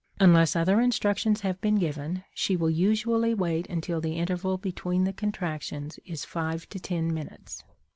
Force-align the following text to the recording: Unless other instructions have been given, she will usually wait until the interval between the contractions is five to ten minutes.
Unless 0.19 0.55
other 0.55 0.81
instructions 0.81 1.41
have 1.41 1.61
been 1.61 1.75
given, 1.75 2.23
she 2.33 2.55
will 2.57 2.71
usually 2.71 3.35
wait 3.35 3.67
until 3.69 4.01
the 4.01 4.17
interval 4.17 4.57
between 4.57 5.03
the 5.03 5.13
contractions 5.13 5.99
is 6.07 6.25
five 6.25 6.67
to 6.69 6.79
ten 6.79 7.13
minutes. 7.13 7.63